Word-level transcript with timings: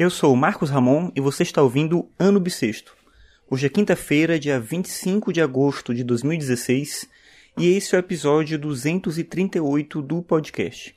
Eu 0.00 0.08
sou 0.08 0.32
o 0.32 0.36
Marcos 0.36 0.70
Ramon 0.70 1.10
e 1.14 1.20
você 1.20 1.42
está 1.42 1.60
ouvindo 1.60 2.08
Ano 2.18 2.40
Bissexto. 2.40 2.96
Hoje 3.50 3.66
é 3.66 3.68
quinta-feira, 3.68 4.38
dia 4.38 4.58
25 4.58 5.30
de 5.30 5.42
agosto 5.42 5.94
de 5.94 6.02
2016, 6.02 7.06
e 7.58 7.76
esse 7.76 7.94
é 7.94 7.98
o 7.98 8.00
episódio 8.00 8.58
238 8.58 10.00
do 10.00 10.22
podcast. 10.22 10.96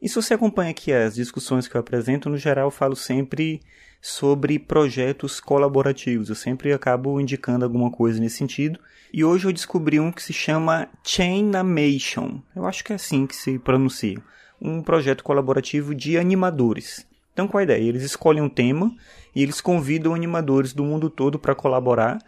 E 0.00 0.08
se 0.08 0.14
você 0.14 0.32
acompanha 0.32 0.70
aqui 0.70 0.90
as 0.90 1.16
discussões 1.16 1.68
que 1.68 1.76
eu 1.76 1.80
apresento, 1.82 2.30
no 2.30 2.38
geral 2.38 2.68
eu 2.68 2.70
falo 2.70 2.96
sempre 2.96 3.60
sobre 4.00 4.58
projetos 4.58 5.38
colaborativos. 5.38 6.30
Eu 6.30 6.34
sempre 6.34 6.72
acabo 6.72 7.20
indicando 7.20 7.66
alguma 7.66 7.90
coisa 7.90 8.18
nesse 8.18 8.38
sentido. 8.38 8.80
E 9.12 9.22
hoje 9.22 9.48
eu 9.48 9.52
descobri 9.52 10.00
um 10.00 10.10
que 10.10 10.22
se 10.22 10.32
chama 10.32 10.88
Chainamation. 11.04 12.40
Eu 12.56 12.64
acho 12.64 12.82
que 12.82 12.92
é 12.94 12.96
assim 12.96 13.26
que 13.26 13.36
se 13.36 13.58
pronuncia. 13.58 14.16
Um 14.58 14.82
projeto 14.82 15.22
colaborativo 15.22 15.94
de 15.94 16.16
animadores. 16.16 17.06
Então, 17.32 17.46
qual 17.46 17.60
a 17.60 17.64
ideia? 17.64 17.82
Eles 17.82 18.02
escolhem 18.02 18.42
um 18.42 18.48
tema 18.48 18.94
e 19.34 19.42
eles 19.42 19.60
convidam 19.60 20.14
animadores 20.14 20.72
do 20.72 20.84
mundo 20.84 21.08
todo 21.08 21.38
para 21.38 21.54
colaborar. 21.54 22.18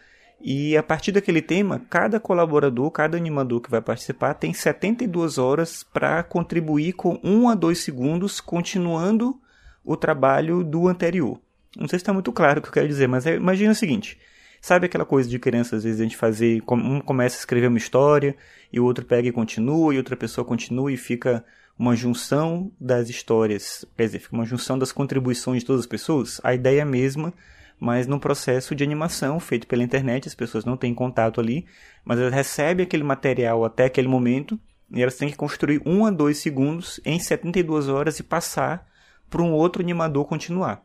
E 0.41 0.77
a 0.77 0.83
partir 0.83 1.12
daquele 1.12 1.41
tema, 1.41 1.80
cada 1.88 2.19
colaborador, 2.19 2.91
cada 2.91 3.16
animador 3.16 3.60
que 3.60 3.70
vai 3.70 3.80
participar 3.80 4.34
tem 4.34 4.52
72 4.52 5.38
horas 5.38 5.84
para 5.84 6.23
contribuir 6.23 6.95
com 6.95 7.20
1 7.23 7.48
a 7.48 7.55
2 7.55 7.79
segundos, 7.79 8.41
continuando 8.41 9.41
o 9.84 9.96
trabalho 9.96 10.65
do 10.65 10.88
anterior. 10.88 11.41
Não 11.77 11.88
sei 11.88 11.98
se 11.98 12.02
está 12.02 12.12
muito 12.12 12.32
claro 12.32 12.59
o 12.59 12.62
que 12.62 12.69
eu 12.69 12.73
quero 12.73 12.88
dizer, 12.88 13.09
mas 13.09 13.27
é, 13.27 13.37
imagina 13.37 13.73
o 13.73 13.77
seguinte: 13.77 14.19
sabe 14.62 14.87
aquela 14.87 15.05
coisa 15.05 15.29
de 15.29 15.41
criança, 15.41 15.77
às 15.77 15.83
vezes 15.83 16.01
a 16.01 16.05
gente 16.05 16.16
fazer, 16.16 16.62
um 16.71 17.01
começa 17.01 17.37
a 17.37 17.41
escrever 17.41 17.66
uma 17.66 17.77
história, 17.77 18.37
e 18.73 18.79
o 18.79 18.85
outro 18.85 19.05
pega 19.05 19.29
e 19.29 19.33
continua, 19.33 19.93
e 19.93 19.98
outra 19.98 20.16
pessoa 20.16 20.45
continua 20.45 20.91
e 20.91 20.97
fica 20.97 21.45
uma 21.77 21.97
junção 21.97 22.71
das 22.80 23.11
histórias, 23.11 23.85
quer 23.97 24.05
dizer, 24.05 24.21
fica 24.21 24.37
uma 24.37 24.47
junção 24.47 24.79
das 24.79 24.93
contribuições 24.93 25.62
de 25.62 25.66
todas 25.66 25.80
as 25.80 25.87
pessoas, 25.87 26.41
a 26.45 26.55
ideia 26.55 26.79
é 26.79 26.83
a 26.83 26.87
mesma, 26.87 27.35
mas 27.80 28.07
num 28.07 28.21
processo 28.21 28.73
de 28.77 28.85
animação 28.85 29.41
feito 29.41 29.66
pela 29.66 29.83
internet, 29.83 30.29
as 30.29 30.35
pessoas 30.35 30.65
não 30.65 30.77
têm 30.77 30.95
contato 30.95 31.40
ali, 31.40 31.66
mas 32.05 32.21
elas 32.21 32.33
recebem 32.33 32.87
aquele 32.87 33.02
material 33.02 33.65
até 33.65 33.87
aquele 33.87 34.07
momento 34.07 34.57
e 34.95 35.02
elas 35.02 35.16
têm 35.16 35.29
que 35.29 35.37
construir 35.37 35.83
um 35.85 36.07
a 36.07 36.10
dois 36.13 36.38
segundos 36.38 37.01
em 37.05 37.18
72 37.18 37.88
horas 37.88 38.21
e 38.21 38.23
passar 38.23 38.87
para 39.29 39.43
um 39.43 39.52
outro 39.52 39.83
animador 39.83 40.27
continuar. 40.27 40.85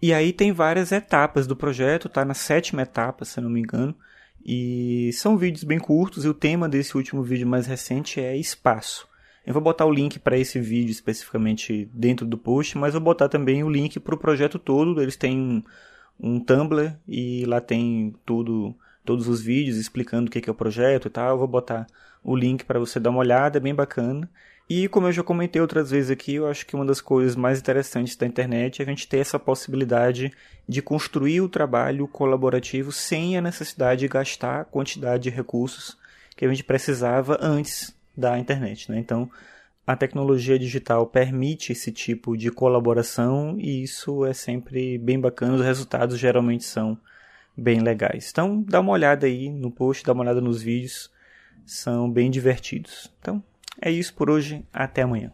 E 0.00 0.12
aí 0.12 0.32
tem 0.32 0.52
várias 0.52 0.92
etapas 0.92 1.46
do 1.46 1.56
projeto, 1.56 2.08
tá 2.08 2.24
na 2.24 2.34
sétima 2.34 2.82
etapa, 2.82 3.24
se 3.24 3.40
não 3.40 3.48
me 3.48 3.60
engano, 3.60 3.94
e 4.44 5.10
são 5.14 5.38
vídeos 5.38 5.64
bem 5.64 5.78
curtos 5.78 6.24
e 6.24 6.28
o 6.28 6.34
tema 6.34 6.68
desse 6.68 6.96
último 6.96 7.22
vídeo 7.22 7.46
mais 7.46 7.66
recente 7.66 8.20
é 8.20 8.36
espaço. 8.36 9.08
Eu 9.46 9.52
vou 9.52 9.62
botar 9.62 9.84
o 9.86 9.92
link 9.92 10.18
para 10.18 10.38
esse 10.38 10.58
vídeo 10.58 10.90
especificamente 10.90 11.88
dentro 11.92 12.26
do 12.26 12.38
post, 12.38 12.76
mas 12.78 12.94
vou 12.94 13.02
botar 13.02 13.28
também 13.28 13.62
o 13.62 13.70
link 13.70 14.00
para 14.00 14.14
o 14.14 14.18
projeto 14.18 14.58
todo. 14.58 15.00
Eles 15.00 15.16
têm 15.16 15.38
um, 15.38 15.62
um 16.18 16.40
Tumblr 16.40 16.94
e 17.06 17.44
lá 17.44 17.60
tem 17.60 18.14
tudo, 18.24 18.74
todos 19.04 19.28
os 19.28 19.42
vídeos 19.42 19.76
explicando 19.76 20.28
o 20.28 20.30
que 20.30 20.48
é 20.48 20.52
o 20.52 20.54
projeto 20.54 21.08
e 21.08 21.10
tal. 21.10 21.30
Eu 21.30 21.38
vou 21.38 21.48
botar 21.48 21.86
o 22.22 22.34
link 22.34 22.64
para 22.64 22.78
você 22.78 22.98
dar 22.98 23.10
uma 23.10 23.18
olhada, 23.18 23.58
é 23.58 23.60
bem 23.60 23.74
bacana. 23.74 24.30
E 24.68 24.88
como 24.88 25.08
eu 25.08 25.12
já 25.12 25.22
comentei 25.22 25.60
outras 25.60 25.90
vezes 25.90 26.10
aqui, 26.10 26.36
eu 26.36 26.46
acho 26.46 26.66
que 26.66 26.74
uma 26.74 26.86
das 26.86 27.00
coisas 27.00 27.36
mais 27.36 27.58
interessantes 27.58 28.16
da 28.16 28.26
internet 28.26 28.80
é 28.80 28.84
a 28.84 28.88
gente 28.88 29.06
ter 29.06 29.18
essa 29.18 29.38
possibilidade 29.38 30.32
de 30.66 30.80
construir 30.80 31.42
o 31.42 31.48
trabalho 31.48 32.08
colaborativo 32.08 32.90
sem 32.90 33.36
a 33.36 33.42
necessidade 33.42 34.00
de 34.00 34.08
gastar 34.08 34.60
a 34.60 34.64
quantidade 34.64 35.24
de 35.24 35.30
recursos 35.30 35.98
que 36.34 36.46
a 36.46 36.48
gente 36.48 36.64
precisava 36.64 37.38
antes 37.42 37.94
da 38.16 38.38
internet. 38.38 38.90
Né? 38.90 38.98
Então, 38.98 39.30
a 39.86 39.94
tecnologia 39.94 40.58
digital 40.58 41.06
permite 41.06 41.72
esse 41.72 41.92
tipo 41.92 42.34
de 42.34 42.50
colaboração 42.50 43.56
e 43.58 43.82
isso 43.82 44.24
é 44.24 44.32
sempre 44.32 44.96
bem 44.96 45.20
bacana. 45.20 45.56
Os 45.56 45.62
resultados 45.62 46.18
geralmente 46.18 46.64
são 46.64 46.98
bem 47.54 47.80
legais. 47.80 48.30
Então, 48.30 48.62
dá 48.62 48.80
uma 48.80 48.92
olhada 48.92 49.26
aí 49.26 49.50
no 49.50 49.70
post, 49.70 50.02
dá 50.04 50.14
uma 50.14 50.22
olhada 50.22 50.40
nos 50.40 50.62
vídeos, 50.62 51.10
são 51.66 52.10
bem 52.10 52.30
divertidos. 52.30 53.12
Então, 53.20 53.42
é 53.80 53.90
isso 53.90 54.14
por 54.14 54.30
hoje. 54.30 54.64
Até 54.72 55.02
amanhã. 55.02 55.32